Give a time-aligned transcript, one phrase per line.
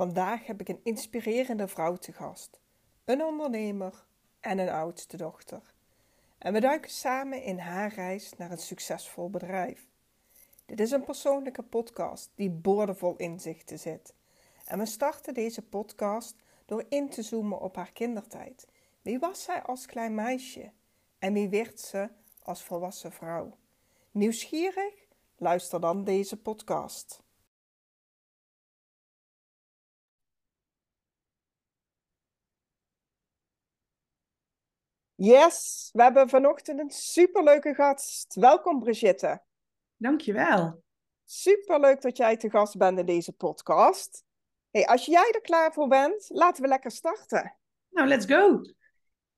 [0.00, 2.60] Vandaag heb ik een inspirerende vrouw te gast,
[3.04, 4.04] een ondernemer
[4.40, 5.74] en een oudste dochter.
[6.38, 9.88] En we duiken samen in haar reis naar een succesvol bedrijf.
[10.66, 14.14] Dit is een persoonlijke podcast die boordevol inzichten zit.
[14.64, 16.34] En we starten deze podcast
[16.66, 18.68] door in te zoomen op haar kindertijd.
[19.02, 20.72] Wie was zij als klein meisje?
[21.18, 22.08] En wie werd ze
[22.42, 23.56] als volwassen vrouw?
[24.10, 24.94] Nieuwsgierig?
[25.36, 27.22] Luister dan deze podcast.
[35.22, 38.34] Yes, we hebben vanochtend een superleuke gast.
[38.34, 39.42] Welkom Brigitte.
[39.96, 40.82] Dankjewel.
[41.24, 44.24] Superleuk dat jij te gast bent in deze podcast.
[44.70, 47.56] Hey, als jij er klaar voor bent, laten we lekker starten.
[47.88, 48.60] Nou, let's go.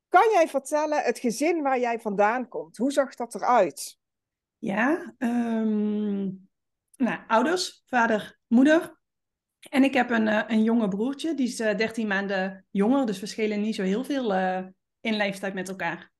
[0.08, 2.76] Kan jij vertellen het gezin waar jij vandaan komt?
[2.76, 3.98] Hoe zag dat eruit?
[4.58, 6.48] Ja, um,
[6.96, 9.00] nou, ouders, vader, moeder.
[9.70, 13.20] En ik heb een, uh, een jonge broertje, die is uh, 13 maanden jonger, dus
[13.20, 14.66] we schelen niet zo heel veel uh,
[15.02, 16.10] in leeftijd met elkaar.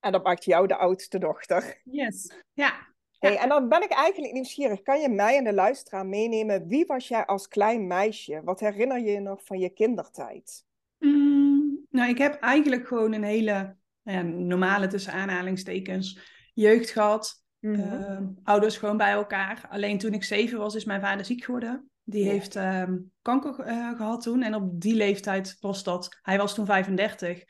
[0.00, 1.80] En dat maakt jou de oudste dochter.
[1.84, 2.90] Yes, ja.
[3.18, 4.82] Hey, en dan ben ik eigenlijk nieuwsgierig.
[4.82, 6.66] Kan je mij en de luisteraar meenemen?
[6.66, 8.40] Wie was jij als klein meisje?
[8.44, 10.64] Wat herinner je je nog van je kindertijd?
[10.98, 16.18] Mm, nou, ik heb eigenlijk gewoon een hele ja, normale, tussen aanhalingstekens,
[16.54, 17.42] jeugd gehad.
[17.58, 18.00] Mm -hmm.
[18.00, 19.66] uh, ouders gewoon bij elkaar.
[19.70, 21.90] Alleen toen ik zeven was, is mijn vader ziek geworden.
[22.04, 22.30] Die ja.
[22.30, 22.88] heeft uh,
[23.22, 24.42] kanker uh, gehad toen.
[24.42, 26.18] En op die leeftijd was dat.
[26.22, 27.44] Hij was toen 35.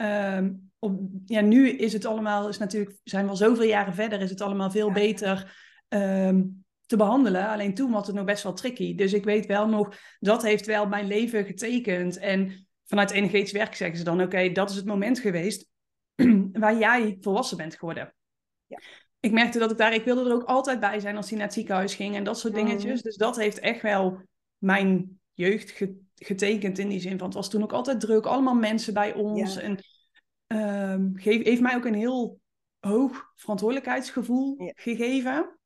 [0.00, 4.20] Um, op, ja, nu is het allemaal, is natuurlijk, zijn we al zoveel jaren verder,
[4.20, 4.92] is het allemaal veel ja.
[4.92, 5.56] beter
[5.88, 7.48] um, te behandelen.
[7.48, 8.94] Alleen toen was het nog best wel tricky.
[8.94, 12.18] Dus ik weet wel nog, dat heeft wel mijn leven getekend.
[12.18, 15.68] En vanuit energetisch werk zeggen ze dan, oké, okay, dat is het moment geweest
[16.52, 18.14] waar jij volwassen bent geworden.
[18.66, 18.78] Ja.
[19.20, 21.46] Ik merkte dat ik daar, ik wilde er ook altijd bij zijn als hij naar
[21.46, 22.64] het ziekenhuis ging en dat soort Mm.
[22.64, 23.02] dingetjes.
[23.02, 24.22] Dus dat heeft echt wel
[24.58, 27.10] mijn jeugd getekend in die zin.
[27.10, 29.54] Want het was toen ook altijd druk, allemaal mensen bij ons.
[29.54, 29.60] Ja.
[29.60, 29.78] En
[30.92, 32.40] um, geef, heeft mij ook een heel
[32.80, 34.72] hoog verantwoordelijkheidsgevoel Ja.
[34.74, 35.58] gegeven.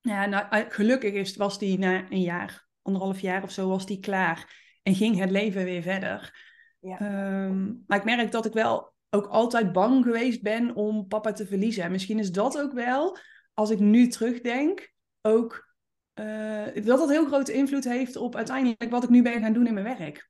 [0.00, 4.00] Ja, nou, gelukkig is, was die na een jaar, anderhalf jaar of zo, was die
[4.00, 4.62] klaar.
[4.82, 6.42] En ging het leven weer verder.
[6.80, 7.00] Ja.
[7.46, 11.46] Um, maar ik merk dat ik wel ook altijd bang geweest ben om papa te
[11.46, 11.84] verliezen.
[11.84, 13.18] En misschien is dat ook wel,
[13.54, 15.73] als ik nu terugdenk, ook
[16.20, 19.66] uh, dat dat heel grote invloed heeft op uiteindelijk wat ik nu ben gaan doen
[19.66, 20.28] in mijn werk.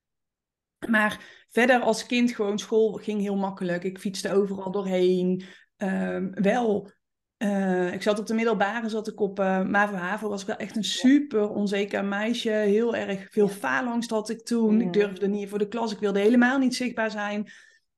[0.88, 3.84] Maar verder als kind gewoon school ging heel makkelijk.
[3.84, 5.44] Ik fietste overal doorheen.
[5.76, 6.90] Um, wel,
[7.38, 10.56] uh, ik zat op de middelbare, zat ik op uh, MAVO HAVO, was ik wel
[10.56, 12.50] echt een super onzeker meisje.
[12.50, 14.80] Heel erg veel faalangst had ik toen.
[14.80, 17.50] Ik durfde niet voor de klas, ik wilde helemaal niet zichtbaar zijn.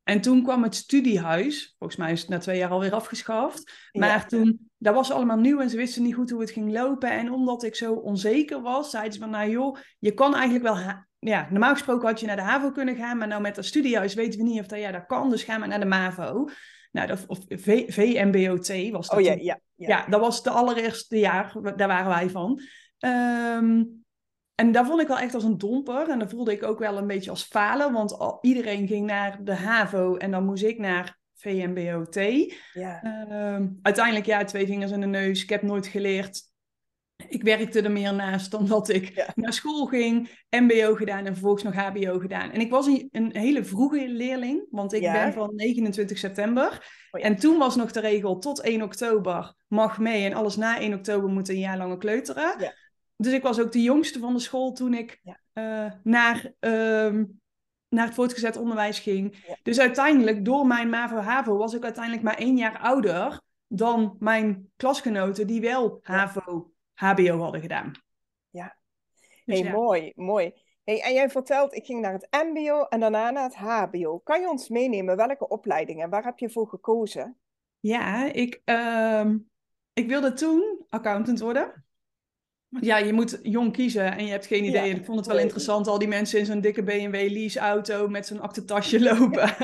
[0.06, 1.74] En toen kwam het studiehuis.
[1.78, 3.88] Volgens mij is het na twee jaar alweer afgeschaft.
[3.92, 4.24] Maar ja.
[4.24, 7.10] toen, dat was allemaal nieuw en ze wisten niet goed hoe het ging lopen.
[7.10, 10.76] En omdat ik zo onzeker was, zeiden ze van, nou joh, je kan eigenlijk wel...
[11.18, 14.14] Ja, normaal gesproken had je naar de HAVO kunnen gaan, maar nou met dat studiehuis
[14.14, 15.30] weten we niet of dat, ja, dat kan.
[15.30, 16.48] Dus ga maar naar de MAVO.
[16.92, 19.18] Nou, dat, of v, VMBOT was dat.
[19.18, 19.88] Oh ja, ja, ja.
[19.88, 22.60] Ja, dat was de allereerste jaar, daar waren wij van.
[22.98, 24.04] Um,
[24.56, 26.08] en dat vond ik wel echt als een domper.
[26.08, 27.92] En dat voelde ik ook wel een beetje als falen.
[27.92, 32.14] Want al, iedereen ging naar de HAVO en dan moest ik naar VMBOT.
[32.72, 33.02] Ja.
[33.30, 35.42] Uh, uiteindelijk, ja, twee vingers in de neus.
[35.42, 36.42] Ik heb nooit geleerd.
[37.28, 39.26] Ik werkte er meer naast dan dat ik Ja.
[39.34, 40.30] naar school ging.
[40.50, 42.50] MBO gedaan en vervolgens nog HBO gedaan.
[42.50, 44.66] En ik was een, een hele vroege leerling.
[44.70, 45.12] Want ik Ja.
[45.12, 46.66] ben van 29 september.
[47.10, 47.26] Oh ja.
[47.26, 50.24] En toen was nog de regel tot 1 oktober mag mee.
[50.24, 52.74] En alles na 1 oktober moet een jaar langer kleuteren.
[53.16, 55.40] Dus ik was ook de jongste van de school toen ik Ja.
[55.52, 57.24] eh, naar, ehm,
[57.88, 59.44] naar het voortgezet onderwijs ging.
[59.46, 59.56] Ja.
[59.62, 65.46] Dus uiteindelijk, door mijn MAVO-HAVO, was ik uiteindelijk maar één jaar ouder dan mijn klasgenoten
[65.46, 67.92] die wel HAVO-HBO hadden gedaan.
[68.50, 68.76] Ja.
[69.44, 69.72] Dus hey, ja.
[69.72, 70.52] mooi, mooi.
[70.84, 74.18] Hey, en jij vertelt, ik ging naar het MBO en daarna naar het HBO.
[74.18, 76.10] Kan je ons meenemen welke opleidingen?
[76.10, 77.36] Waar heb je voor gekozen?
[77.80, 79.38] Ja, ik, ehm,
[79.92, 81.85] ik wilde toen accountant worden.
[82.80, 84.88] Ja, je moet jong kiezen en je hebt geen idee.
[84.88, 84.94] Ja.
[84.96, 88.40] Ik vond het wel interessant, al die mensen in zo'n dikke BMW leaseauto met zo'n
[88.40, 89.56] aktentasje lopen.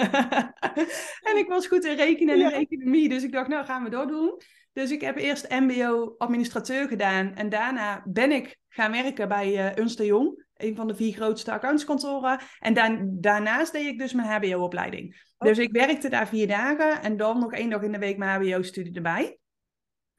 [1.28, 2.52] en ik was goed in rekenen en Ja.
[2.52, 4.40] in economie, dus ik dacht, nou gaan we dat doen.
[4.72, 9.78] Dus ik heb eerst mbo administrateur gedaan en daarna ben ik gaan werken bij eh
[9.78, 12.40] Ernst Jong, een van de vier grootste accountskantoren.
[12.58, 15.22] En daar, daarnaast deed ik dus mijn hbo-opleiding.
[15.38, 15.48] Oh.
[15.48, 18.42] Dus ik werkte daar vier dagen en dan nog één dag in de week mijn
[18.42, 19.38] hbo-studie erbij.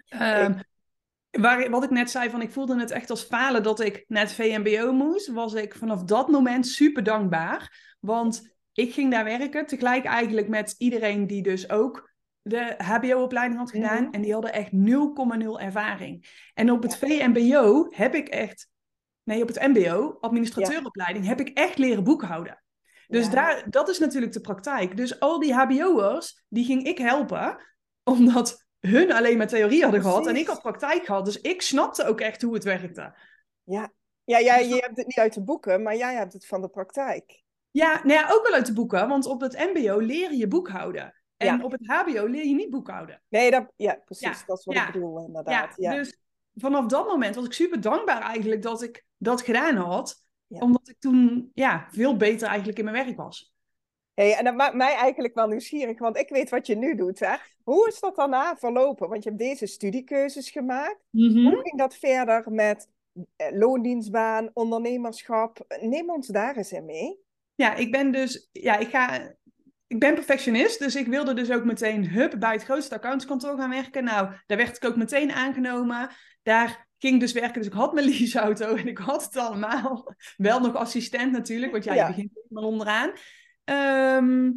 [0.08, 0.60] Ehm,
[1.42, 4.24] waar, wat ik net zei, van ik voelde het echt als falen dat ik naar
[4.24, 7.96] het VMBO moest, was ik vanaf dat moment super dankbaar.
[8.00, 13.72] Want ik ging daar werken, tegelijk eigenlijk met iedereen die dus ook de HBO-opleiding had
[13.72, 14.04] gedaan.
[14.04, 14.14] Mhm.
[14.14, 16.26] En die hadden echt 0,0 ervaring.
[16.54, 18.72] En op het VMBO heb ik echt
[19.24, 22.64] nee, op het MBO, administrateuropleiding, heb ik echt leren boekhouden.
[23.08, 23.32] Dus Ja.
[23.32, 24.98] daar, dat is natuurlijk de praktijk.
[24.98, 27.58] Dus al die HBO'ers, die ging ik helpen,
[28.04, 31.26] omdat hun alleen maar theorie hadden gehad en ik had praktijk gehad.
[31.26, 33.16] Dus ik snapte ook echt hoe het werkte.
[33.64, 33.94] Ja,
[34.24, 36.62] ja, ja Dus je hebt het niet uit de boeken, maar jij hebt het van
[36.62, 37.42] de praktijk.
[37.72, 41.16] Ja, nou ja, ook wel uit de boeken, want op het MBO leer je boekhouden.
[41.38, 41.64] En Ja.
[41.64, 43.22] op het HBO leer je niet boekhouden.
[43.30, 44.40] Nee, dat, ja, precies.
[44.40, 45.74] Ja, Dat is wat ik bedoel, inderdaad.
[45.78, 46.20] Ja, dus
[46.56, 50.22] vanaf dat moment was ik super dankbaar eigenlijk dat ik dat gedaan had.
[50.48, 53.53] Omdat ik toen ja, veel beter eigenlijk in mijn werk was.
[54.14, 57.20] Hey, en dat maakt mij eigenlijk wel nieuwsgierig, want ik weet wat je nu doet.
[57.20, 57.36] Hè?
[57.64, 59.10] Hoe is dat daarna verlopen?
[59.10, 61.00] Want je hebt deze studiekeuzes gemaakt.
[61.12, 62.90] Hoe ging dat verder met
[63.36, 65.66] eh, loondienstbaan, ondernemerschap?
[65.82, 67.20] Neem ons daar eens in mee.
[67.56, 69.36] Ja, ik ben dus, ja, ik ga,
[69.88, 73.70] ik ben perfectionist, dus ik wilde dus ook meteen hup bij het grootste accountskantoor gaan
[73.70, 74.04] werken.
[74.04, 76.10] Nou, daar werd ik ook meteen aangenomen.
[76.44, 80.14] Daar ging ik dus werken, dus ik had mijn leaseauto en ik had het allemaal.
[80.38, 82.02] Wel nog assistent natuurlijk, want ja, Ja.
[82.08, 83.12] je begint helemaal onderaan.
[83.64, 84.52] Ehm,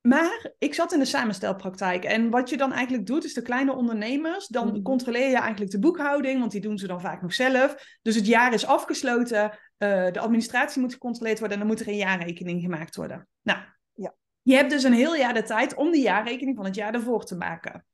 [0.00, 2.04] maar ik zat in de samenstelpraktijk.
[2.04, 4.46] En wat je dan eigenlijk doet, is de kleine ondernemers.
[4.46, 4.82] Dan Mhm.
[4.82, 7.98] controleer je eigenlijk de boekhouding, want die doen ze dan vaak nog zelf.
[8.02, 9.58] Dus het jaar is afgesloten.
[9.80, 13.28] eh, de administratie moet gecontroleerd worden en dan moet er een jaarrekening gemaakt worden.
[13.42, 13.58] Nou,
[13.94, 14.14] Ja.
[14.42, 17.24] je hebt dus een heel jaar de tijd om die jaarrekening van het jaar ervoor
[17.24, 17.84] te maken.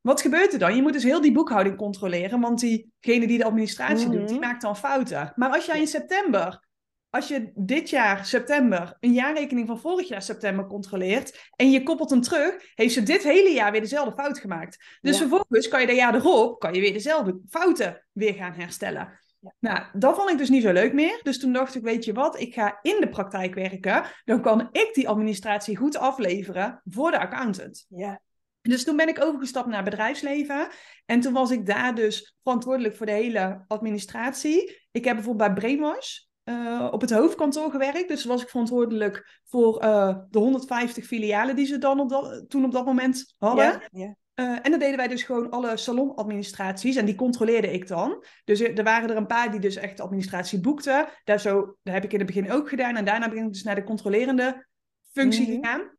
[0.00, 0.76] Wat gebeurt er dan?
[0.76, 4.46] Je moet dus heel die boekhouding controleren, want diegene die de administratie doet, die Mhm.
[4.46, 5.32] maakt dan fouten.
[5.36, 6.64] Maar als jij in september,
[7.10, 12.10] als je dit jaar september een jaarrekening van vorig jaar september controleert en je koppelt
[12.10, 14.98] hem terug, heeft ze dit hele jaar weer dezelfde fout gemaakt.
[15.00, 15.18] Dus Ja.
[15.20, 19.20] vervolgens kan je dat jaar erop, kan je weer dezelfde fouten weer gaan herstellen.
[19.40, 19.54] Ja.
[19.58, 21.20] Nou, dat vond ik dus niet zo leuk meer.
[21.22, 24.04] Dus toen dacht ik, weet je wat, ik ga in de praktijk werken.
[24.24, 27.86] Dan kan ik die administratie goed afleveren voor de accountant.
[27.88, 28.20] Ja,
[28.62, 30.68] Dus toen ben ik overgestapt naar bedrijfsleven.
[31.06, 34.86] En toen was ik daar dus verantwoordelijk voor de hele administratie.
[34.90, 36.18] Ik heb bijvoorbeeld bij Brainwash
[36.50, 38.08] eh, op het hoofdkantoor gewerkt.
[38.08, 42.64] Dus was ik verantwoordelijk voor eh, de 150 filialen die ze dan op dat, toen
[42.64, 43.64] op dat moment hadden.
[43.64, 44.14] ja, ja.
[44.34, 48.24] Eh, en dan deden wij dus gewoon alle salonadministraties en die controleerde ik dan.
[48.44, 51.06] Dus er waren er een paar die dus echt de administratie boekten.
[51.24, 52.96] Daar, zo, heb ik in het begin ook gedaan.
[52.96, 54.66] En daarna ben ik dus naar de controlerende
[55.12, 55.52] functie Mhm.
[55.64, 55.90] gegaan.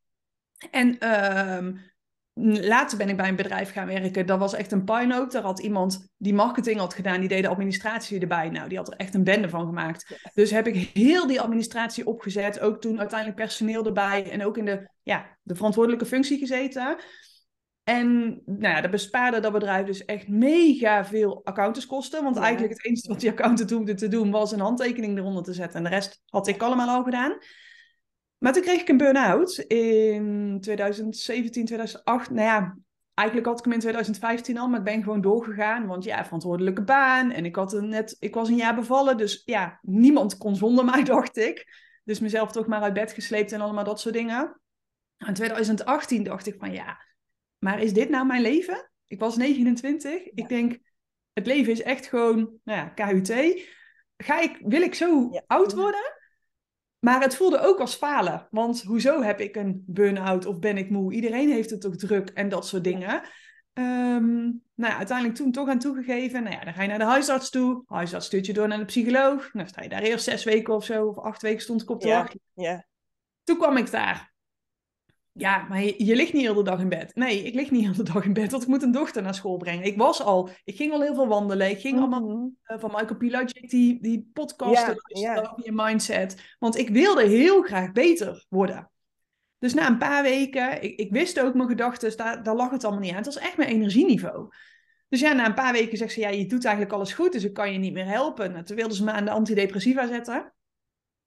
[0.72, 1.74] En ehm,
[2.44, 4.26] later ben ik bij een bedrijf gaan werken.
[4.26, 5.32] Dat was echt een puinhoop.
[5.32, 8.50] Daar had iemand die marketing had gedaan, die deed de administratie erbij.
[8.50, 10.30] Nou, die had er echt een bende van gemaakt.
[10.34, 12.60] Dus heb ik heel die administratie opgezet.
[12.60, 14.32] Ook toen uiteindelijk personeel erbij.
[14.32, 16.98] En ook in de, ja, de verantwoordelijke functie gezeten.
[17.84, 22.24] En nou ja, dat bespaarde dat bedrijf dus echt mega veel accountantskosten.
[22.24, 22.42] Want Ja.
[22.42, 25.78] eigenlijk het enige wat die accountant hoefde te doen was een handtekening eronder te zetten.
[25.78, 27.38] En de rest had ik allemaal al gedaan.
[28.42, 32.30] Maar toen kreeg ik een burn-out in 2017, 2008.
[32.30, 32.78] Nou ja,
[33.14, 35.88] eigenlijk had ik hem in 2015 al, maar ik ben gewoon doorgegaan.
[35.88, 37.32] Want ja, verantwoordelijke baan.
[37.32, 40.86] En ik, had een net, ik was een jaar bevallen, dus ja, niemand kon zonder
[40.86, 41.66] mij, dacht ik.
[42.04, 44.62] Dus mezelf toch maar uit bed gesleept en allemaal dat soort dingen.
[45.18, 47.02] In 2018 dacht ik van ja,
[47.58, 48.92] maar is dit nou mijn leven?
[49.08, 50.24] Ik was 29.
[50.24, 50.78] Ik denk,
[51.34, 53.34] het leven is echt gewoon, nou ja, KUT.
[54.18, 55.44] Ga ik, wil ik zo Ja.
[55.48, 56.20] oud worden?
[57.02, 58.48] Maar het voelde ook als falen.
[58.52, 61.14] Want hoezo heb ik een burn-out of ben ik moe?
[61.14, 63.22] Iedereen heeft het toch druk en dat soort dingen.
[63.74, 64.34] Ehm,
[64.76, 66.44] nou ja, uiteindelijk toen toch aan toegegeven.
[66.44, 67.84] Nou ja, dan ga je naar de huisarts toe.
[67.88, 69.52] De huisarts stuurt je door naar de psycholoog.
[69.52, 72.02] Dan sta je daar eerst zes weken of zo, of acht weken stond ik op
[72.02, 72.18] de Ja.
[72.18, 72.36] wacht.
[72.54, 72.86] ja.
[73.44, 74.31] Toen kwam ik daar.
[75.34, 77.16] Ja, maar je, je ligt niet heel de dag in bed.
[77.16, 79.34] Nee, ik lig niet heel de dag in bed, want ik moet een dochter naar
[79.36, 79.86] school brengen.
[79.86, 81.70] Ik was al, ik ging al heel veel wandelen.
[81.70, 82.48] Ik ging allemaal Mhm.
[82.64, 85.50] eh, van Michael Pilagic die, die podcast Ja, luisteren ja.
[85.52, 86.56] over je mindset.
[86.60, 88.92] Want ik wilde heel graag beter worden.
[89.60, 92.84] Dus na een paar weken, ik, ik wist ook mijn gedachten, daar, daar lag het
[92.84, 93.18] allemaal niet aan.
[93.18, 94.50] Het was echt mijn energieniveau.
[95.10, 97.44] Dus ja, na een paar weken zegt ze, ja, je doet eigenlijk alles goed, dus
[97.44, 98.52] ik kan je niet meer helpen.
[98.52, 100.54] Nou, toen wilden ze me aan de antidepressiva zetten.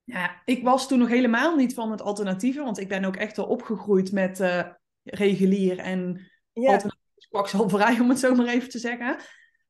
[0.04, 3.36] Ja, ik was toen nog helemaal niet van het alternatieve, want ik ben ook echt
[3.36, 4.64] wel opgegroeid met eh,
[5.02, 6.72] regulier en Ja.
[6.72, 9.16] alternatief kwakzalverij, om het zo maar even te zeggen.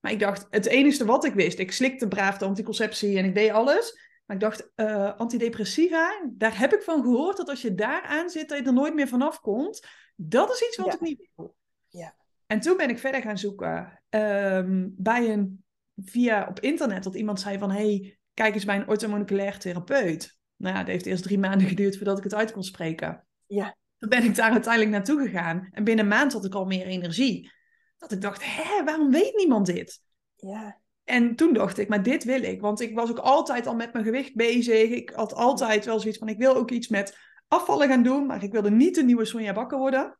[0.00, 3.34] Maar ik dacht, het enige wat ik wist, ik slikte braaf de anticonceptie en ik
[3.34, 3.98] deed alles.
[4.26, 8.30] Maar ik dacht, eh, antidepressiva, daar heb ik van gehoord dat als je daar aan
[8.30, 9.86] zit, dat je er nooit meer vanaf komt.
[10.16, 10.92] Dat is iets wat Ja.
[10.92, 11.56] ik niet wil.
[11.88, 12.14] Ja.
[12.46, 15.64] En toen ben ik verder gaan zoeken ehm, bij een,
[15.96, 20.38] via op internet, dat iemand zei van, hey, kijk eens bij een orthomoleculair therapeut.
[20.56, 23.26] Nou ja, het heeft eerst drie maanden geduurd voordat ik het uit kon spreken.
[23.46, 23.76] Ja.
[23.98, 25.68] Toen ben ik daar uiteindelijk naartoe gegaan.
[25.70, 27.52] En binnen een maand had ik al meer energie.
[27.98, 30.00] Dat ik dacht, hè, waarom weet niemand dit?
[30.36, 30.80] Ja.
[31.04, 32.60] En toen dacht ik, maar dit wil ik.
[32.60, 34.90] Want ik was ook altijd al met mijn gewicht bezig.
[34.90, 38.26] Ik had altijd wel zoiets van, ik wil ook iets met afvallen gaan doen.
[38.26, 40.18] Maar ik wilde niet de nieuwe Sonja Bakker worden.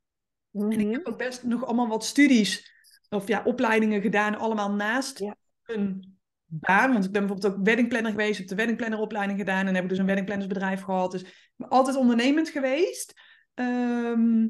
[0.52, 0.92] En ik Mhm.
[0.92, 2.73] heb ook best nog allemaal wat studies
[3.09, 4.38] of ja, opleidingen gedaan.
[4.38, 5.37] Allemaal naast Ja.
[5.64, 6.18] een
[6.61, 6.92] baan.
[6.92, 9.99] Want ik ben bijvoorbeeld ook weddingplanner geweest, heb de weddingplanneropleiding gedaan en heb ik dus
[9.99, 11.11] een weddingplannersbedrijf gehad.
[11.11, 13.20] Dus ik ben altijd ondernemend geweest.
[13.54, 14.46] Ehm,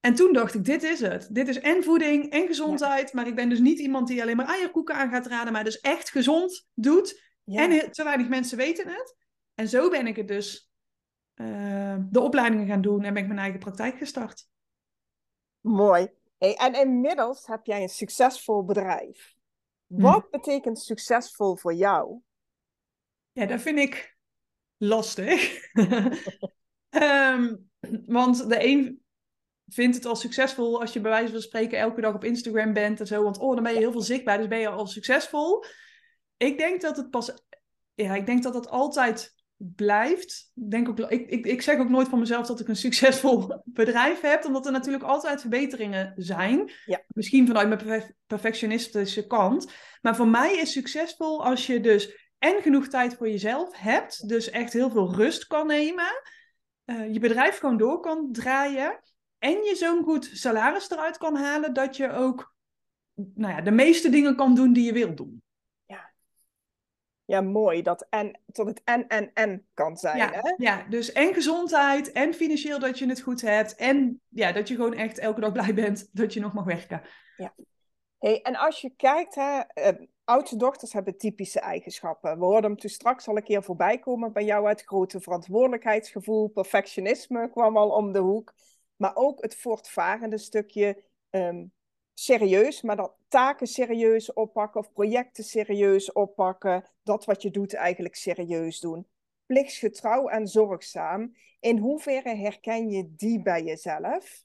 [0.00, 1.28] en toen dacht ik, dit is het.
[1.30, 3.12] Dit is en voeding en gezondheid.
[3.12, 5.80] Maar ik ben dus niet iemand die alleen maar eierkoeken aan gaat raden, maar dus
[5.80, 7.24] echt gezond doet.
[7.44, 9.16] En te weinig mensen weten het.
[9.54, 10.70] En zo ben ik het dus
[11.34, 14.48] uh, de opleidingen gaan doen en ben ik mijn eigen praktijk gestart.
[15.60, 16.08] Mooi.
[16.38, 19.35] Hey, en inmiddels heb jij een succesvol bedrijf.
[19.86, 20.00] Hm.
[20.00, 22.20] Wat betekent succesvol voor jou?
[23.32, 24.16] Ja, dat vind ik
[24.76, 25.70] lastig.
[26.90, 27.70] um,
[28.18, 29.04] want de een
[29.66, 33.00] vindt het al succesvol als je bij wijze van spreken elke dag op Instagram bent
[33.00, 33.22] en zo.
[33.22, 35.64] Want oh, dan ben je heel veel zichtbaar, dus ben je al succesvol.
[36.36, 37.32] Ik denk dat het pas.
[37.94, 40.50] Ja, ik denk dat het altijd blijft.
[40.54, 44.20] Denk ook, ik, ik, ik zeg ook nooit van mezelf dat ik een succesvol bedrijf
[44.20, 46.70] heb, omdat er natuurlijk altijd verbeteringen zijn.
[46.84, 47.02] Ja.
[47.08, 49.72] Misschien vanuit mijn perfectionistische kant.
[50.02, 54.50] Maar voor mij is succesvol als je dus en genoeg tijd voor jezelf hebt, dus
[54.50, 56.22] echt heel veel rust kan nemen,
[56.84, 59.00] uh, je bedrijf gewoon door kan draaien
[59.38, 62.54] en je zo'n goed salaris eruit kan halen dat je ook
[63.34, 65.42] nou ja, de meeste dingen kan doen die je wilt doen.
[67.26, 67.82] Ja, mooi.
[67.82, 70.16] Dat en tot het en en en kan zijn.
[70.16, 70.54] Ja, hè?
[70.56, 73.74] ja, dus en gezondheid en financieel dat je het goed hebt.
[73.74, 77.02] En ja, dat je gewoon echt elke dag blij bent dat je nog mag werken.
[77.36, 77.54] Ja.
[78.18, 82.38] Hey, en als je kijkt, hè, uh, oudste dochters hebben typische eigenschappen.
[82.38, 84.68] We hoorden hem toen straks al een keer voorbij komen bij jou.
[84.68, 88.54] Het grote verantwoordelijkheidsgevoel, perfectionisme kwam al om de hoek.
[88.96, 91.64] Maar ook het voortvarende stukje ehm,
[92.18, 96.84] serieus, maar dat taken serieus oppakken of projecten serieus oppakken.
[97.02, 99.06] Dat wat je doet eigenlijk serieus doen.
[99.46, 101.36] Plichtsgetrouw en zorgzaam.
[101.60, 104.44] In hoeverre herken je die bij jezelf?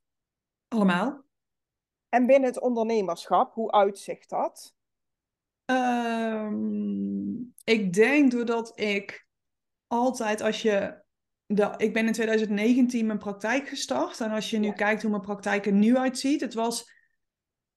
[0.67, 1.23] Allemaal.
[2.09, 4.75] En binnen het ondernemerschap, hoe uitzicht dat?
[5.65, 7.31] Ehm,
[7.63, 9.27] ik denk doordat ik
[9.87, 10.99] altijd als je.
[11.45, 14.19] De, ik ben in 2019 mijn praktijk gestart.
[14.19, 16.89] En als je nu kijkt hoe mijn praktijk er nu uitziet, het was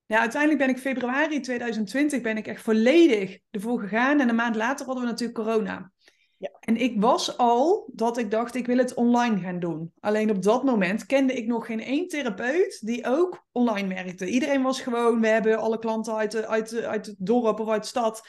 [0.06, 4.20] ja, uiteindelijk ben ik februari 2020 ben ik echt volledig ervoor gegaan.
[4.20, 5.92] En een maand later hadden we natuurlijk corona.
[6.36, 6.50] Ja.
[6.60, 9.92] En ik was al dat ik dacht, ik wil het online gaan doen.
[10.00, 14.26] Alleen op dat moment kende ik nog geen één therapeut die ook online werkte.
[14.26, 17.68] Iedereen was gewoon, we hebben alle klanten uit, de, uit, de, uit het dorp of
[17.68, 18.28] uit de stad.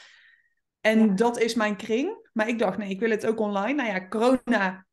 [0.80, 2.28] En dat is mijn kring.
[2.32, 3.82] Maar ik dacht, nee, ik wil het ook online.
[3.82, 4.85] Nou ja, corona,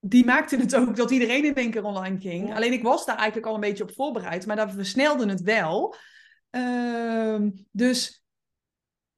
[0.00, 2.54] die maakte het ook dat iedereen in één keer online ging.
[2.54, 4.46] Alleen ik was daar eigenlijk al een beetje op voorbereid.
[4.46, 5.94] Maar dat versnelde het wel.
[6.50, 8.24] Ehm, dus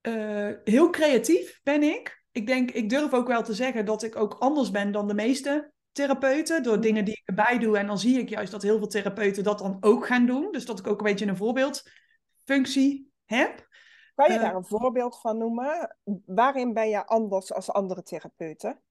[0.02, 2.24] uh, heel creatief ben ik.
[2.30, 5.14] Ik denk, ik durf ook wel te zeggen dat ik ook anders ben dan de
[5.14, 6.62] meeste therapeuten.
[6.62, 7.78] Door dingen die ik erbij doe.
[7.78, 10.52] En dan zie ik juist dat heel veel therapeuten dat dan ook gaan doen.
[10.52, 13.66] Dus dat ik ook een beetje een voorbeeldfunctie heb.
[14.14, 15.96] Kan je uh, daar een voorbeeld van noemen?
[16.26, 18.82] Waarin ben je anders als andere therapeuten?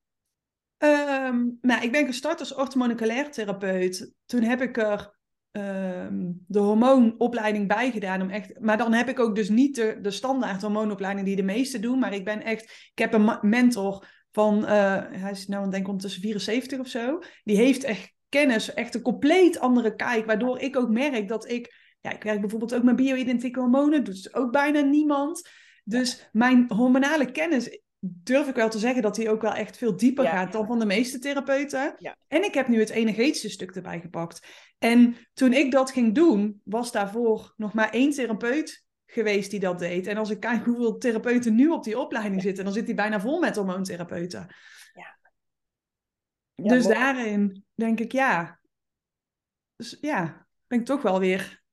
[0.78, 4.14] Um, nou, ik ben gestart als orthomoleculair therapeut.
[4.26, 5.16] Toen heb ik er
[5.58, 8.22] Ehm, de hormoonopleiding bijgedaan.
[8.22, 11.44] Om echt, maar dan heb ik ook dus niet de, de standaard hormoonopleiding die de
[11.44, 12.00] meesten doen.
[12.00, 14.70] Maar ik ben echt, ik heb een mentor van, uh,
[15.10, 17.20] hij is nou denk ik ondertussen 74 of zo.
[17.44, 20.26] Die heeft echt kennis, echt een compleet andere kijk.
[20.26, 24.04] Waardoor ik ook merk dat ik, ja, ik werk bijvoorbeeld ook met bio-identieke hormonen.
[24.04, 25.50] Doet ook bijna niemand.
[25.84, 29.96] Dus mijn hormonale kennis durf ik wel te zeggen dat hij ook wel echt veel
[29.96, 31.96] dieper gaat dan van de meeste therapeuten.
[32.28, 34.48] En ik heb nu het energetische stuk erbij gepakt.
[34.78, 39.80] En toen ik dat ging doen, was daarvoor nog maar één therapeut geweest die dat
[39.80, 40.08] deed.
[40.08, 43.20] En als ik kijk hoeveel therapeuten nu op die opleiding zitten, dan zit die bijna
[43.20, 44.56] vol met hormoontherapeuten.
[44.94, 45.18] Ja.
[46.56, 48.60] dus daarin denk ik, ja.
[49.76, 51.64] Dus ja, ben ik toch wel weer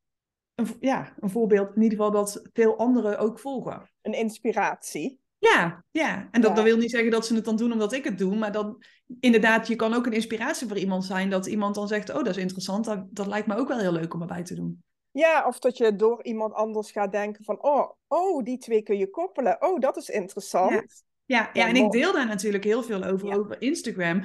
[0.54, 1.76] een, ja, een voorbeeld.
[1.76, 3.90] In ieder geval dat veel anderen ook volgen.
[4.02, 5.22] Een inspiratie.
[5.52, 6.28] Ja, ja.
[6.30, 8.36] En dat, dat wil niet zeggen dat ze het dan doen omdat ik het doe.
[8.36, 8.82] Maar dan
[9.20, 11.30] inderdaad, je kan ook een inspiratie voor iemand zijn.
[11.30, 12.84] Dat iemand dan zegt, oh dat is interessant.
[12.84, 14.82] Dat, dat lijkt me ook wel heel leuk om erbij te doen.
[15.10, 18.98] Ja, of dat je door iemand anders gaat denken van, oh, oh die twee kun
[18.98, 19.62] je koppelen.
[19.62, 20.72] Oh, dat is interessant.
[20.72, 20.82] Ja.
[21.26, 24.22] Ja, ja, en ik deel daar natuurlijk heel veel over, over Instagram.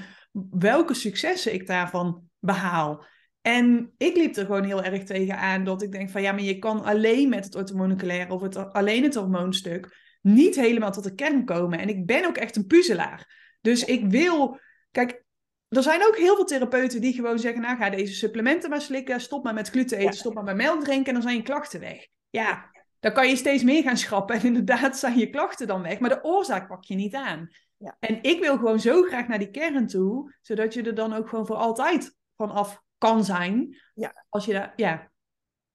[0.49, 3.05] Welke successen ik daarvan behaal.
[3.41, 6.41] En ik liep er gewoon heel erg tegen aan dat ik denk van ja, maar
[6.41, 9.97] je kan alleen met het orthomoleculair of het, alleen het hormoonstuk
[10.33, 11.79] niet helemaal tot de kern komen.
[11.79, 13.57] En ik ben ook echt een puzzelaar.
[13.62, 14.59] Dus ik wil.
[14.91, 15.24] Kijk,
[15.67, 19.21] er zijn ook heel veel therapeuten die gewoon zeggen: Nou, ga deze supplementen maar slikken.
[19.21, 20.13] Stop maar met gluten eten.
[20.13, 21.07] Stop maar met melk drinken.
[21.07, 22.07] En dan zijn je klachten weg.
[22.29, 24.36] Ja, dan kan je steeds meer gaan schrappen.
[24.36, 26.00] En inderdaad zijn je klachten dan weg.
[26.00, 27.50] Maar de oorzaak pak je niet aan.
[27.77, 27.95] Ja.
[28.00, 30.36] En ik wil gewoon zo graag naar die kern toe.
[30.41, 33.77] Zodat je er dan ook gewoon voor altijd vanaf kan zijn.
[33.93, 34.25] Ja.
[34.29, 34.74] Als je daar.
[34.75, 35.12] Ja.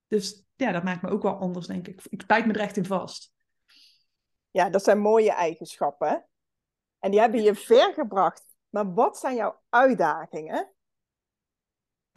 [0.07, 2.01] Dus ja, dat maakt me ook wel anders, denk ik.
[2.09, 3.33] Ik bijt me er echt in vast.
[4.55, 6.25] Ja, dat zijn mooie eigenschappen.
[6.99, 8.43] En die hebben je ver gebracht.
[8.69, 10.71] Maar wat zijn jouw uitdagingen?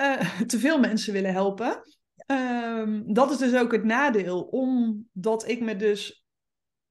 [0.00, 1.83] Uh, te veel mensen willen helpen.
[2.16, 6.26] Ehm, dat is dus ook het nadeel, omdat ik me dus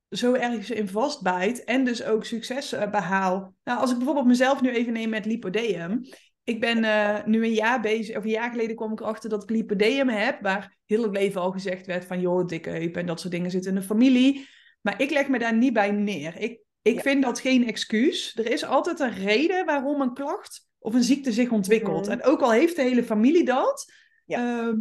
[0.09, 3.53] zo ergens in vastbijt en dus ook succes uh, behaal.
[3.63, 6.01] Nou, als ik bijvoorbeeld mezelf nu even neem met lipodeum.
[6.43, 9.43] Ik ben uh, nu een jaar bezig, of een jaar geleden kwam ik erachter dat
[9.43, 13.05] ik lipodeum heb, waar heel het leven al gezegd werd van joh, dikke heup en
[13.05, 14.55] dat soort dingen zitten in de familie.
[14.81, 16.37] Maar ik leg me daar niet bij neer.
[16.37, 18.35] Ik, ik vind dat geen excuus.
[18.35, 22.05] Er is altijd een reden waarom een klacht of een ziekte zich ontwikkelt.
[22.05, 22.11] Mhm.
[22.11, 23.93] En ook al heeft de hele familie dat,
[24.27, 24.73] uh,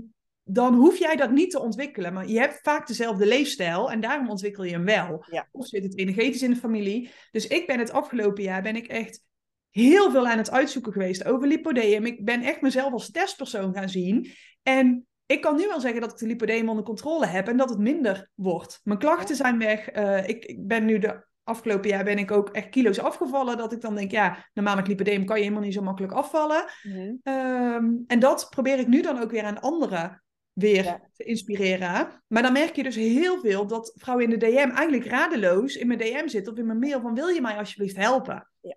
[0.43, 2.13] dan hoef jij dat niet te ontwikkelen.
[2.13, 5.25] Maar je hebt vaak dezelfde leefstijl en daarom ontwikkel je hem wel.
[5.51, 7.11] Of zit het energetisch in de familie.
[7.31, 9.25] Dus ik ben het afgelopen jaar ben ik echt
[9.71, 12.07] heel veel aan het uitzoeken geweest over lipodeum.
[12.07, 14.31] Ik ben echt mezelf als testpersoon gaan zien.
[14.63, 17.69] En ik kan nu wel zeggen dat ik de lipodeum onder controle heb en dat
[17.69, 18.81] het minder wordt.
[18.85, 19.97] Mijn klachten zijn weg.
[19.97, 23.57] Uh, ik, ik ben nu de afgelopen jaar ben ik ook echt kilo's afgevallen.
[23.57, 26.65] Dat ik dan denk, ja, normaal met lipodeum kan je helemaal niet zo makkelijk afvallen.
[26.83, 27.15] Mhm.
[27.23, 32.23] Ehm, en dat probeer ik nu dan ook weer aan anderen weer te inspireren.
[32.27, 35.87] Maar dan merk je dus heel veel dat vrouwen in de DM eigenlijk radeloos in
[35.87, 38.51] mijn DM zitten of in mijn mail van wil je mij alsjeblieft helpen?
[38.61, 38.77] Ja.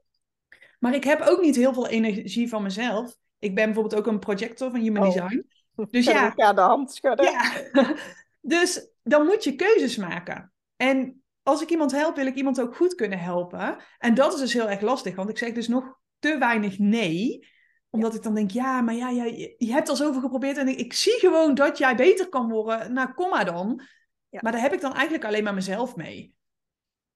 [0.79, 3.15] Maar ik heb ook niet heel veel energie van mezelf.
[3.39, 5.13] Ik ben bijvoorbeeld ook een projector van Human oh.
[5.13, 5.47] Design.
[5.89, 6.33] Dus ja.
[6.35, 7.31] ja, de hand schudden.
[7.31, 7.51] Ja.
[8.41, 10.53] dus dan moet je keuzes maken.
[10.75, 13.77] En als ik iemand help, wil ik iemand ook goed kunnen helpen.
[13.97, 17.47] En dat is dus heel erg lastig, want ik zeg dus nog te weinig nee
[17.89, 20.79] omdat ik dan denk, ja, maar ja, jij, je hebt al zoveel geprobeerd en ik,
[20.79, 22.93] ik zie gewoon dat jij beter kan worden.
[22.93, 23.81] Nou, kom maar dan.
[24.29, 26.35] Maar daar heb ik dan eigenlijk alleen maar mezelf mee.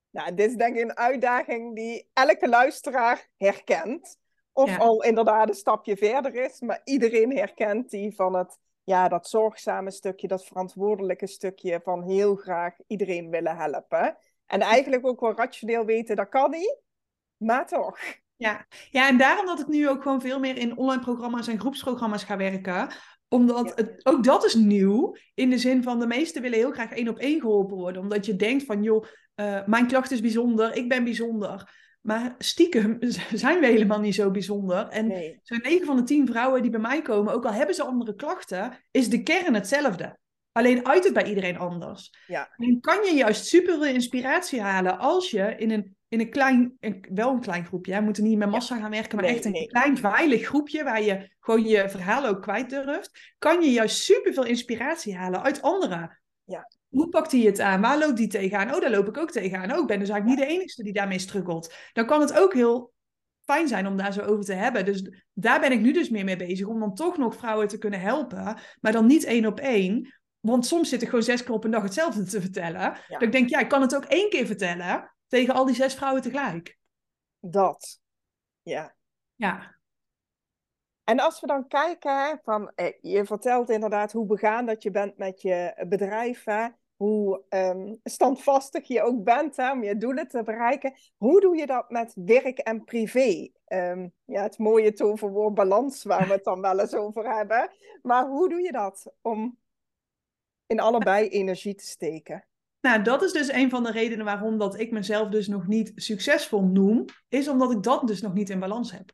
[0.10, 4.18] Nou, dit is denk ik een uitdaging die elke luisteraar herkent.
[4.54, 9.28] Of al inderdaad een stapje verder is, maar iedereen herkent die van het, ja, dat
[9.28, 14.18] zorgzame stukje, dat verantwoordelijke stukje van heel graag iedereen willen helpen.
[14.46, 16.78] En eigenlijk ook wel rationeel weten, dat kan niet,
[17.38, 18.00] maar toch.
[18.36, 18.66] Ja.
[18.90, 22.24] ja, en daarom dat ik nu ook gewoon veel meer in online programma's en groepsprogramma's
[22.24, 22.88] ga werken.
[23.30, 25.16] Omdat het, ook dat is nieuw.
[25.34, 28.02] In de zin van de meesten willen heel graag één op één geholpen worden.
[28.02, 31.83] Omdat je denkt van joh, uh, mijn klacht is bijzonder, ik ben bijzonder.
[32.04, 32.98] Maar stiekem
[33.34, 34.88] zijn we helemaal niet zo bijzonder.
[34.88, 35.40] En nee.
[35.44, 38.16] zo'n 9 van de 10 vrouwen die bij mij komen, ook al hebben ze andere
[38.16, 40.18] klachten, is de kern hetzelfde.
[40.52, 42.14] Alleen uit het bij iedereen anders.
[42.28, 42.54] Ja.
[42.58, 46.78] En kan je juist super veel inspiratie halen als je in een in een klein,
[47.14, 47.96] wel een klein groepje.
[47.96, 51.30] We moeten niet met massa gaan werken, maar echt een klein veilig groepje waar je
[51.40, 53.34] gewoon je verhaal ook kwijt durft.
[53.38, 56.22] Kan je juist superveel inspiratie halen uit anderen.
[56.44, 56.68] Ja.
[56.94, 57.82] Hoe pakt hij het aan?
[57.82, 58.74] Waar loopt hij tegenaan?
[58.74, 59.72] Oh, daar loop ik ook tegenaan.
[59.72, 61.74] Oh, ik ben dus eigenlijk niet de enige die daarmee struggelt.
[61.94, 62.94] Dan kan het ook heel
[63.44, 64.86] fijn zijn om daar zo over te hebben.
[64.86, 66.68] Dus daar ben ik nu dus meer mee bezig.
[66.68, 68.58] Om dan toch nog vrouwen te kunnen helpen.
[68.82, 70.14] Maar dan niet één op één.
[70.40, 72.98] Want soms zit ik gewoon zes keer op een dag hetzelfde te vertellen.
[73.08, 75.94] Dat ik denk, ja, ik kan het ook één keer vertellen tegen al die zes
[75.96, 76.78] vrouwen tegelijk.
[77.40, 78.00] Dat,
[78.62, 78.96] ja.
[79.36, 79.76] Ja.
[81.04, 85.18] En als we dan kijken, van, eh, je vertelt inderdaad hoe begaan dat je bent
[85.18, 86.68] met je bedrijf, hè?
[87.04, 90.94] Hoe um, standvastig je ook bent hè, om je doelen te bereiken.
[91.18, 93.50] Hoe doe je dat met werk en privé?
[93.68, 97.70] Um, ja, het mooie toverwoord balans, waar we het dan wel eens over hebben.
[98.02, 99.58] Maar hoe doe je dat om
[100.66, 102.48] in allebei energie te steken?
[102.82, 105.92] Nou, dat is dus een van de redenen waarom dat ik mezelf dus nog niet
[105.96, 109.12] succesvol noem, is omdat ik dat dus nog niet in balans heb.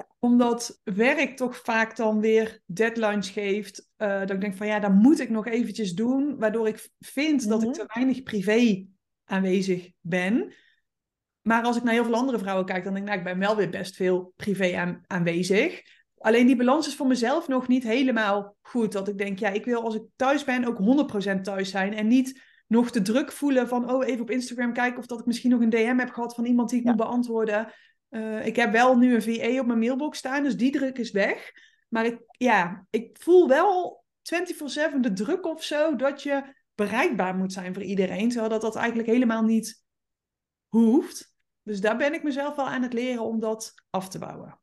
[0.00, 0.06] Ja.
[0.18, 4.92] Omdat werk toch vaak dan weer deadlines geeft, uh, dat ik denk van ja, dat
[4.92, 7.78] moet ik nog eventjes doen, waardoor ik vind dat ik mhm.
[7.78, 8.86] te weinig privé
[9.24, 10.52] aanwezig ben.
[11.40, 13.46] Maar als ik naar heel veel andere vrouwen kijk, dan denk ik, nou, ik ben
[13.46, 15.82] wel weer best veel privé aan, aanwezig.
[16.18, 18.92] Alleen die balans is voor mezelf nog niet helemaal goed.
[18.92, 20.78] Dat ik denk, ja, ik wil als ik thuis ben ook
[21.36, 24.98] 100% thuis zijn en niet nog de druk voelen van, oh, even op Instagram kijken
[24.98, 27.72] of dat ik misschien nog een DM heb gehad van iemand die ik moet beantwoorden.
[28.10, 31.10] Uh, ik heb wel nu een VE op mijn mailbox staan, dus die druk is
[31.10, 31.52] weg.
[31.88, 37.52] Maar ik, ja, ik voel wel 24-7 de druk of zo dat je bereikbaar moet
[37.52, 39.84] zijn voor iedereen, terwijl dat, dat eigenlijk helemaal niet
[40.68, 41.34] hoeft.
[41.62, 44.60] Dus daar ben ik mezelf wel aan het leren om dat af te bouwen.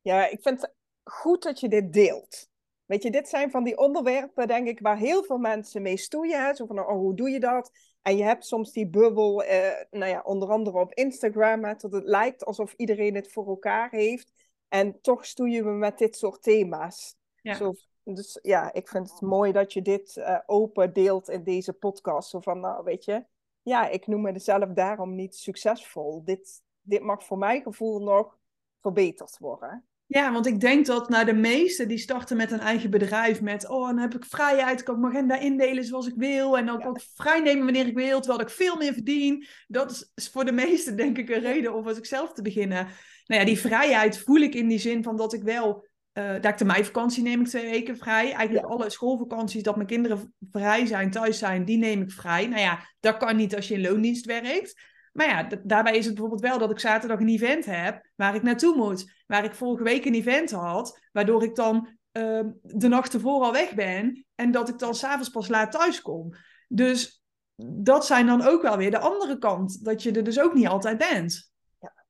[0.00, 2.50] Ja, ik vind het goed dat je dit deelt.
[2.84, 6.56] Weet je, dit zijn van die onderwerpen, denk ik, waar heel veel mensen mee stoeien.
[6.56, 7.70] Zo van, oh, hoe doe je dat?
[8.02, 11.92] En je hebt soms die bubbel, eh, nou ja, onder andere op Instagram, hè, dat
[11.92, 14.32] het lijkt alsof iedereen het voor elkaar heeft.
[14.68, 17.16] En toch stoeien we met dit soort thema's.
[17.42, 17.54] Ja.
[17.54, 17.72] Zo,
[18.04, 22.30] dus ja, ik vind het mooi dat je dit uh, open deelt in deze podcast.
[22.30, 23.24] Zo van, nou, weet je,
[23.62, 26.24] ja, ik noem mezelf daarom niet succesvol.
[26.24, 28.38] Dit, dit mag voor mijn gevoel nog
[28.80, 29.86] verbeterd worden.
[30.12, 33.68] Ja, want ik denk dat naar de meesten die starten met een eigen bedrijf met,
[33.68, 36.80] oh, dan heb ik vrijheid, ik kan mijn agenda indelen zoals ik wil en dan
[36.80, 39.46] kan ik vrij nemen wanneer ik wil, terwijl ik veel meer verdien.
[39.66, 42.86] Dat is voor de meesten denk ik een reden om als zelf te beginnen.
[43.26, 45.86] Nou ja, die vrijheid voel ik in die zin van dat ik wel,
[46.18, 48.32] uh, dat ik de meivakantie neem ik twee weken vrij.
[48.32, 52.46] Eigenlijk alle schoolvakanties dat mijn kinderen vrij zijn, thuis zijn, die neem ik vrij.
[52.46, 54.90] Nou ja, dat kan niet als je in loondienst werkt.
[55.12, 58.42] Maar ja, daarbij is het bijvoorbeeld wel dat ik zaterdag een event heb waar ik
[58.42, 59.12] naartoe moet.
[59.32, 63.52] Waar ik vorige week een event had, waardoor ik dan uh, de nacht tevoren al
[63.52, 66.34] weg ben en dat ik dan s'avonds pas laat thuis kom.
[66.68, 67.22] Dus
[67.56, 70.66] dat zijn dan ook wel weer de andere kant, dat je er dus ook niet
[70.66, 71.52] altijd bent.
[71.80, 72.04] Ja.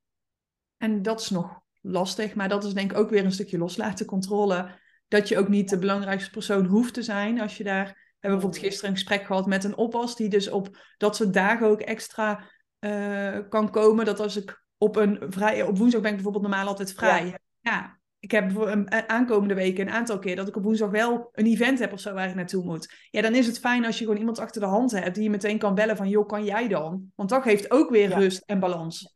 [0.77, 4.05] En dat is nog lastig, maar dat is denk ik ook weer een stukje loslaten,
[4.05, 4.79] controle.
[5.07, 7.85] Dat je ook niet de belangrijkste persoon hoeft te zijn als je daar...
[7.85, 11.33] We hebben bijvoorbeeld gisteren een gesprek gehad met een oppas die dus op dat soort
[11.33, 14.05] dagen ook extra uh, kan komen.
[14.05, 17.37] Dat als ik op een vrij, op woensdag ben ik bijvoorbeeld normaal altijd vrij.
[17.59, 21.45] Ja, ik heb een, aankomende weken een aantal keer dat ik op woensdag wel een
[21.45, 22.93] event heb of zo waar ik naartoe moet.
[23.09, 25.29] Ja, dan is het fijn als je gewoon iemand achter de hand hebt die je
[25.29, 27.11] meteen kan bellen van, joh, kan jij dan?
[27.15, 29.12] Want dat geeft ook weer rust en balans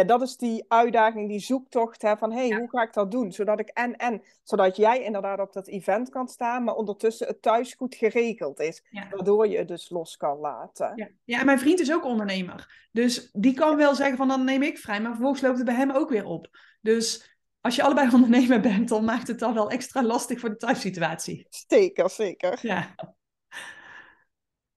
[0.00, 3.10] ja, dat is die uitdaging, die zoektocht hè, van hé, hey, hoe ga ik dat
[3.10, 3.32] doen?
[3.32, 7.42] Zodat ik en en, zodat jij inderdaad op dat event kan staan, maar ondertussen het
[7.42, 8.82] thuis goed geregeld is.
[9.10, 10.92] Waardoor je het dus los kan laten.
[10.96, 11.08] Ja.
[11.24, 12.88] ja, en mijn vriend is ook ondernemer.
[12.92, 15.74] Dus die kan wel zeggen van dan neem ik vrij, maar vervolgens loopt het bij
[15.74, 16.48] hem ook weer op.
[16.80, 20.56] Dus als je allebei ondernemer bent, dan maakt het dan wel extra lastig voor de
[20.56, 21.46] thuissituatie.
[21.48, 22.58] Zeker, zeker.
[22.62, 22.94] Ja.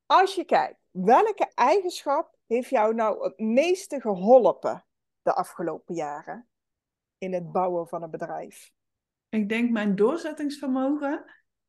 [0.06, 4.86] Als je kijkt, welke eigenschap heeft jou nou het meeste geholpen
[5.24, 6.48] de afgelopen jaren
[7.18, 8.72] in het bouwen van een bedrijf?
[9.30, 11.24] Ik denk mijn doorzettingsvermogen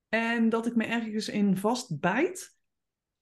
[0.09, 2.57] en dat ik me ergens in vastbijt.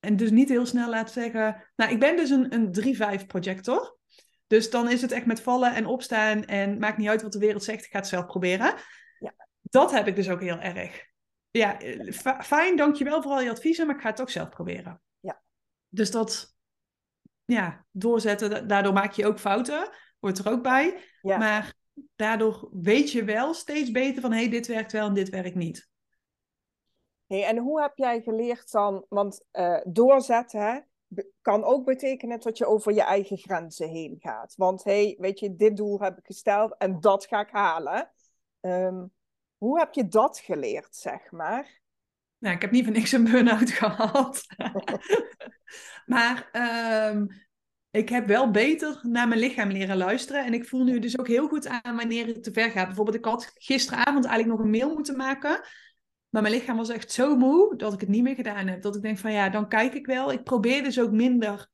[0.00, 1.70] En dus niet heel snel laat zeggen.
[1.76, 3.98] Nou, ik ben dus een, een 3-5 projector.
[4.46, 6.44] Dus dan is het echt met vallen en opstaan.
[6.44, 8.74] En maakt niet uit wat de wereld zegt, ik ga het zelf proberen.
[9.18, 9.34] Ja.
[9.60, 11.10] Dat heb ik dus ook heel erg.
[11.50, 11.78] Ja,
[12.42, 15.02] fijn, dankjewel voor al je adviezen, maar ik ga het ook zelf proberen.
[15.20, 15.42] Ja.
[15.88, 16.56] Dus dat,
[17.44, 19.90] ja, doorzetten, daardoor maak je ook fouten
[20.22, 21.00] hoort er ook bij.
[21.22, 21.74] Maar
[22.16, 25.54] daardoor weet je wel steeds beter van hé, hey, dit werkt wel en dit werkt
[25.54, 25.90] niet.
[27.26, 30.86] Hey, en hoe heb jij geleerd dan, want uh, doorzetten
[31.40, 34.54] kan ook betekenen dat je over je eigen grenzen heen gaat.
[34.56, 38.12] Want hey, weet je, dit doel heb ik gesteld en dat ga ik halen.
[38.60, 39.12] Um,
[39.56, 41.80] hoe heb je dat geleerd, zeg maar?
[42.38, 44.46] Nou, ik heb niet van niks een burn-out gehad.
[46.06, 46.50] maar
[47.10, 47.28] um,
[47.92, 50.44] ik heb wel beter naar mijn lichaam leren luisteren.
[50.44, 52.86] En ik voel nu dus ook heel goed aan wanneer het te ver gaat.
[52.86, 55.60] Bijvoorbeeld, ik had gisteravond eigenlijk nog een mail moeten maken.
[56.28, 58.82] Maar mijn lichaam was echt zo moe dat ik het niet meer gedaan heb.
[58.82, 60.32] Dat ik denk van ja, dan kijk ik wel.
[60.32, 61.70] Ik probeer dus ook minder.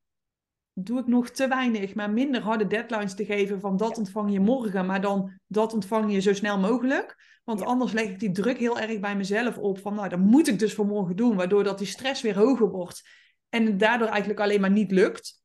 [0.72, 4.40] Doe ik nog te weinig, maar minder harde deadlines te geven van dat ontvang je
[4.40, 7.40] morgen, maar dan dat ontvang je zo snel mogelijk.
[7.44, 10.48] Want anders leg ik die druk heel erg bij mezelf op van nou, dat moet
[10.48, 13.08] ik dus voor morgen doen, waardoor dat die stress weer hoger wordt.
[13.48, 15.42] En het daardoor eigenlijk alleen maar niet lukt.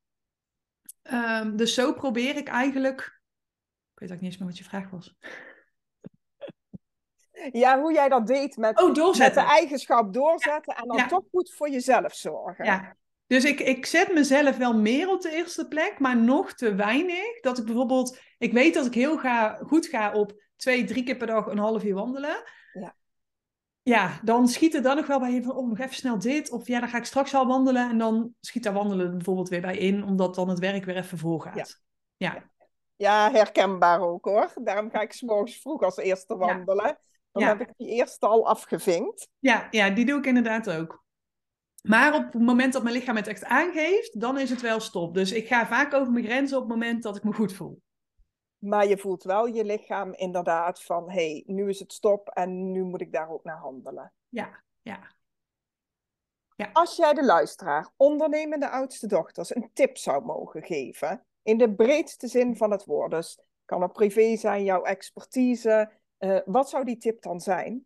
[1.12, 3.22] Um, dus zo probeer ik eigenlijk.
[3.94, 5.16] Ik weet ook niet eens meer wat je vraag was.
[7.52, 11.54] Ja, hoe jij dat deed met, oh, met de eigenschap doorzetten en dan toch goed
[11.54, 12.66] voor jezelf zorgen.
[12.66, 12.96] Ja,
[13.28, 17.40] dus ik, ik zet mezelf wel meer op de eerste plek, maar nog te weinig.
[17.42, 21.18] Dat ik bijvoorbeeld, ik weet dat ik heel ga, goed ga op twee, drie keer
[21.18, 22.44] per dag een half uur wandelen.
[22.74, 22.96] Ja
[23.84, 26.52] ja, dan schiet er dan nog wel bij je van, oh, nog even snel dit.
[26.52, 27.90] Of ja, dan ga ik straks al wandelen.
[27.90, 31.18] En dan schiet daar wandelen bijvoorbeeld weer bij in, omdat dan het werk weer even
[31.18, 31.82] voorgaat.
[32.18, 32.34] Ja.
[32.34, 32.52] ja.
[32.96, 34.52] Ja, herkenbaar ook hoor.
[34.64, 36.98] Daarom ga ik s'morgens vroeg als eerste wandelen.
[37.32, 39.28] Dan heb ik die eerste al afgevinkt.
[39.40, 41.04] Ja, ja, die doe ik inderdaad ook.
[41.82, 45.14] Maar op het moment dat mijn lichaam het echt aangeeft, dan is het wel stop.
[45.14, 47.82] Dus ik ga vaak over mijn grenzen op het moment dat ik me goed voel.
[48.64, 52.72] Maar je voelt wel je lichaam inderdaad van, hé, hey, nu is het stop en
[52.72, 54.14] nu moet ik daar ook naar handelen.
[54.30, 55.16] Ja, ja.
[56.56, 56.70] ja.
[56.74, 62.28] Als jij de luisteraar, ondernemende oudste dochters, een tip zou mogen geven, in de breedste
[62.28, 66.98] zin van het woord, dus kan het privé zijn, jouw expertise, uh, wat zou die
[66.98, 67.86] tip dan zijn?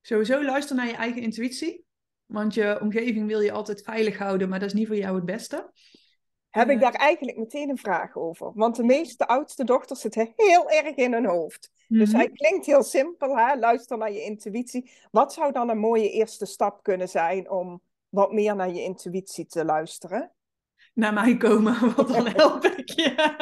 [0.00, 1.84] Sowieso luister naar je eigen intuïtie,
[2.26, 5.24] want je omgeving wil je altijd veilig houden, maar dat is niet voor jou het
[5.24, 5.70] beste
[6.52, 8.52] heb ik daar eigenlijk meteen een vraag over.
[8.54, 11.70] Want de meeste oudste dochters zitten heel erg in hun hoofd.
[11.88, 12.18] Dus mhm.
[12.18, 13.58] hij klinkt heel simpel, hè?
[13.58, 14.90] luister naar je intuïtie.
[15.10, 19.46] Wat zou dan een mooie eerste stap kunnen zijn om wat meer naar je intuïtie
[19.46, 20.32] te luisteren?
[20.94, 23.38] Naar mij komen, want dan help ik je.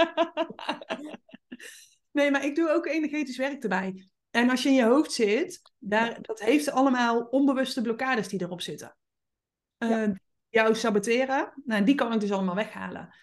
[2.11, 4.09] nee, maar ik doe ook energetisch werk erbij.
[4.31, 8.61] En als je in je hoofd zit, daar, dat heeft allemaal onbewuste blokkades die erop
[8.61, 8.97] zitten.
[9.79, 10.09] Uh,
[10.51, 11.53] jou saboteren.
[11.65, 13.15] Nou, die kan ik dus allemaal weghalen.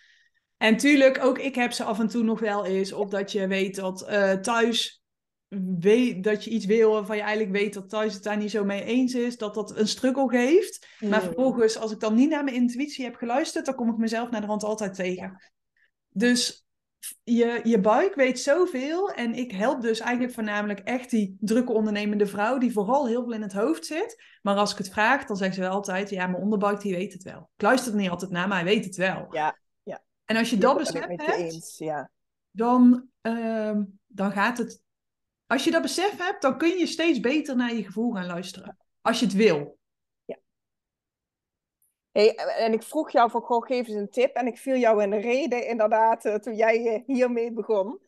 [0.58, 2.94] En tuurlijk, ook ik heb ze af en toe nog wel eens.
[2.94, 5.02] Of dat je weet dat eh, thuis
[5.80, 8.64] weet dat je iets wil waarvan je eigenlijk weet dat thuis het daar niet zo
[8.64, 10.88] mee eens is, dat dat een struggle geeft.
[11.00, 14.30] Maar vervolgens, als ik dan niet naar mijn intuïtie heb geluisterd, dan kom ik mezelf
[14.30, 15.42] naar de hand altijd tegen.
[16.10, 16.67] Dus
[17.24, 19.12] je, je buik weet zoveel.
[19.12, 23.34] En ik help dus eigenlijk voornamelijk echt die drukke ondernemende vrouw, die vooral heel veel
[23.34, 24.24] in het hoofd zit.
[24.42, 27.14] Maar als ik het vraag, dan zeggen ze wel altijd: ja, mijn onderbuik die weet
[27.14, 27.50] het wel.
[27.56, 29.28] Ik luister er niet altijd naar, maar hij weet het wel.
[29.30, 30.04] Ja, ja.
[30.26, 32.10] En als je dat besef hebt, eens, ja.
[32.52, 34.82] dan, uh, dan gaat het.
[35.46, 38.78] Als je dat besef hebt, dan kun je steeds beter naar je gevoel gaan luisteren.
[39.02, 39.77] Als je het wil.
[42.18, 44.36] Hey, en ik vroeg jou van, goh, geef eens een tip.
[44.36, 48.00] En ik viel jou in de reden, inderdaad, eh, toen jij eh, hiermee begon.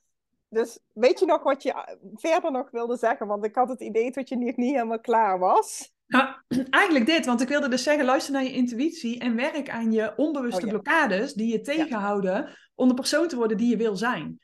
[0.47, 3.27] Dus weet je nog wat je eh, verder nog wilde zeggen?
[3.27, 5.93] Want ik had het idee dat je niet, niet helemaal klaar was.
[6.07, 6.27] Nou,
[6.69, 10.13] eigenlijk dit, want ik wilde dus zeggen, luister naar je intuïtie en werk aan je
[10.15, 14.39] onbewuste oh, blokkades die je tegenhouden om de persoon te worden die je wil zijn.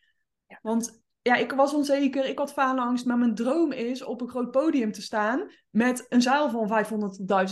[0.47, 0.59] Ja.
[0.61, 4.51] Want ja, ik was onzeker, ik had faalangst, maar mijn droom is op een groot
[4.51, 6.85] podium te staan met een zaal van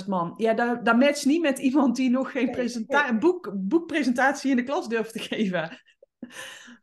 [0.02, 0.34] 500.000 man.
[0.38, 4.64] Ja, dat, dat matcht niet met iemand die nog geen presenta boek, boekpresentatie in de
[4.64, 5.82] klas durft te geven.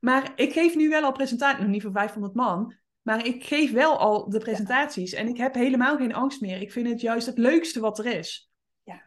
[0.00, 3.72] Maar ik geef nu wel al presentaties, nog niet voor 500 man, maar ik geef
[3.72, 6.60] wel al de presentaties en ik heb helemaal geen angst meer.
[6.60, 8.50] Ik vind het juist het leukste wat er is.
[8.82, 9.02] Ja.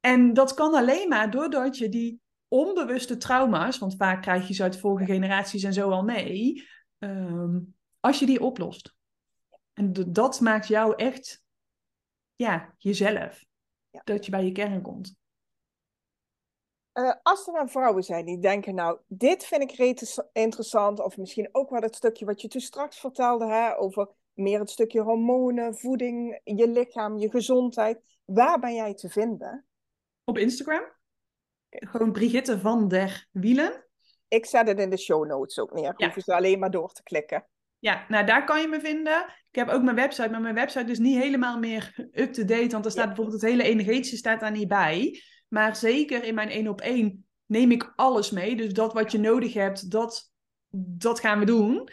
[0.00, 4.62] En dat kan alleen maar doordat je die onbewuste trauma's, want vaak krijg je ze
[4.62, 6.68] uit vorige generaties en zo al mee,
[7.00, 7.58] Ehm,
[8.00, 8.94] als je die oplost.
[9.72, 11.42] En dat maakt jou echt,
[12.36, 13.44] ja, jezelf.
[14.04, 15.18] Dat je bij je kern komt.
[16.94, 19.98] Uh, als er dan vrouwen zijn die denken, nou, dit vind ik
[20.32, 24.58] interessant, of misschien ook wel het stukje wat je toen straks vertelde, hè, over meer
[24.58, 28.00] het stukje hormonen, voeding, je lichaam, je gezondheid.
[28.24, 29.66] Waar ben jij te vinden?
[30.24, 30.82] Op Instagram.
[31.68, 33.89] Gewoon Brigitte van der Wielen.
[34.30, 35.94] Ik zet het in de show notes ook neer.
[35.96, 36.04] Ja.
[36.04, 37.46] Hoeven ze alleen maar door te klikken.
[37.78, 39.24] Ja, nou daar kan je me vinden.
[39.50, 42.68] Ik heb ook mijn website, maar mijn website is niet helemaal meer up-to-date.
[42.68, 45.22] Want er staat bijvoorbeeld het hele energetische staat daar niet bij.
[45.48, 48.56] Maar zeker in mijn één op één neem ik alles mee.
[48.56, 50.32] Dus dat wat je nodig hebt, dat,
[50.98, 51.88] dat gaan we doen.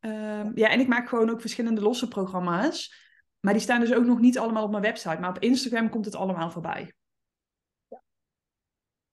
[0.00, 3.04] Ehm, ja, en ik maak gewoon ook verschillende losse programma's.
[3.40, 5.20] Maar die staan dus ook nog niet allemaal op mijn website.
[5.20, 6.94] Maar op Instagram komt het allemaal voorbij.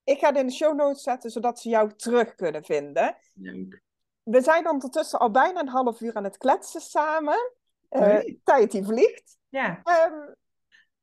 [0.03, 3.17] Ik ga het in de show notes zetten, zodat ze jou terug kunnen vinden.
[3.33, 3.81] Leuk.
[4.23, 7.51] We zijn ondertussen al bijna een half uur aan het kletsen samen.
[7.89, 9.37] Uh, tijd die vliegt.
[9.49, 9.81] Ja.
[10.07, 10.35] Um,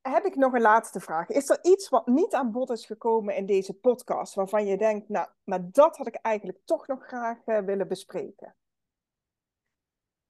[0.00, 1.28] heb ik nog een laatste vraag.
[1.28, 5.08] Is er iets wat niet aan bod is gekomen in deze podcast, waarvan je denkt,
[5.08, 8.54] nou, maar dat had ik eigenlijk toch nog graag uh, willen bespreken?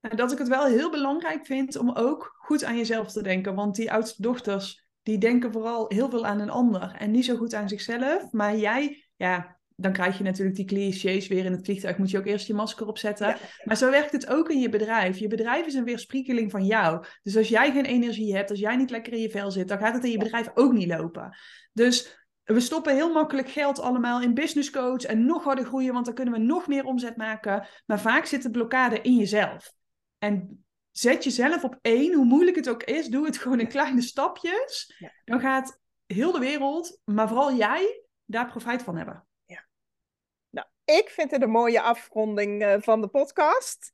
[0.00, 3.54] Nou, dat ik het wel heel belangrijk vind om ook goed aan jezelf te denken.
[3.54, 7.36] Want die oudste dochters, die denken vooral heel veel aan een ander en niet zo
[7.36, 8.32] goed aan zichzelf.
[8.32, 11.98] Maar jij, ja, dan krijg je natuurlijk die clichés weer in het vliegtuig.
[11.98, 13.36] Moet je ook eerst je masker opzetten.
[13.64, 15.18] Maar zo werkt het ook in je bedrijf.
[15.18, 17.04] Je bedrijf is een weerspiegeling van jou.
[17.22, 19.78] Dus als jij geen energie hebt, als jij niet lekker in je vel zit, dan
[19.78, 21.36] gaat het in je bedrijf ook niet lopen.
[21.72, 26.04] Dus we stoppen heel makkelijk geld allemaal in business coach en nog harder groeien, want
[26.04, 27.66] dan kunnen we nog meer omzet maken.
[27.86, 29.72] Maar vaak zit de blokkade in jezelf.
[30.18, 30.64] En
[31.00, 35.00] zet jezelf op één, hoe moeilijk het ook is, doe het gewoon in kleine stapjes.
[35.24, 39.26] Dan gaat heel de wereld, maar vooral jij, daar profijt van hebben.
[39.44, 39.66] Ja.
[40.50, 43.92] Nou, ik vind het een mooie afronding uh, van de podcast.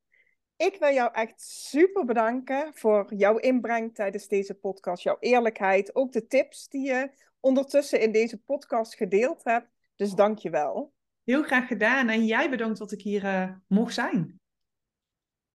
[0.57, 6.13] Ik wil jou echt super bedanken voor jouw inbreng tijdens deze podcast, jouw eerlijkheid, ook
[6.13, 9.69] de tips die je ondertussen in deze podcast gedeeld hebt.
[9.97, 10.93] Dus dank je wel.
[11.25, 14.41] Heel graag gedaan en jij bedankt dat ik hier uh, mocht zijn.